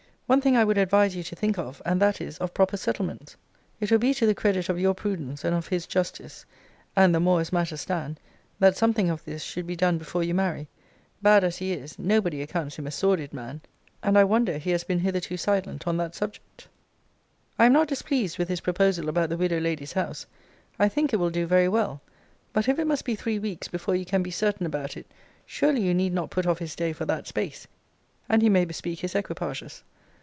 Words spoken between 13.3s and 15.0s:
man. And I wonder he has been